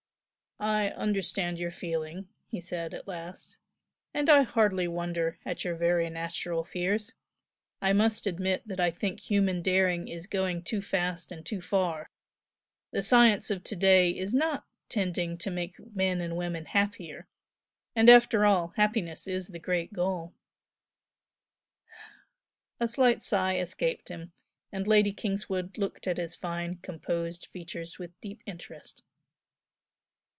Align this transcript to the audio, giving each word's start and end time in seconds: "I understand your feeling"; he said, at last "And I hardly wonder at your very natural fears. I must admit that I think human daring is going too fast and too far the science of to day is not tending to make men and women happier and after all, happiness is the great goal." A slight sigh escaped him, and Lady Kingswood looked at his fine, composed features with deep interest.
"I 0.63 0.89
understand 0.89 1.57
your 1.57 1.71
feeling"; 1.71 2.29
he 2.47 2.61
said, 2.61 2.93
at 2.93 3.07
last 3.07 3.57
"And 4.13 4.29
I 4.29 4.43
hardly 4.43 4.87
wonder 4.87 5.39
at 5.43 5.63
your 5.65 5.73
very 5.73 6.07
natural 6.11 6.63
fears. 6.63 7.15
I 7.81 7.93
must 7.93 8.27
admit 8.27 8.67
that 8.67 8.79
I 8.79 8.91
think 8.91 9.21
human 9.21 9.63
daring 9.63 10.07
is 10.07 10.27
going 10.27 10.61
too 10.61 10.83
fast 10.83 11.31
and 11.31 11.43
too 11.43 11.61
far 11.61 12.11
the 12.91 13.01
science 13.01 13.49
of 13.49 13.63
to 13.63 13.75
day 13.75 14.11
is 14.15 14.35
not 14.35 14.67
tending 14.87 15.35
to 15.39 15.49
make 15.49 15.79
men 15.95 16.21
and 16.21 16.37
women 16.37 16.65
happier 16.65 17.27
and 17.95 18.07
after 18.07 18.45
all, 18.45 18.73
happiness 18.75 19.27
is 19.27 19.47
the 19.47 19.57
great 19.57 19.93
goal." 19.93 20.35
A 22.79 22.87
slight 22.87 23.23
sigh 23.23 23.57
escaped 23.57 24.09
him, 24.09 24.31
and 24.71 24.87
Lady 24.87 25.11
Kingswood 25.11 25.79
looked 25.79 26.05
at 26.05 26.17
his 26.17 26.35
fine, 26.35 26.75
composed 26.83 27.47
features 27.47 27.97
with 27.97 28.11
deep 28.21 28.43
interest. 28.45 29.01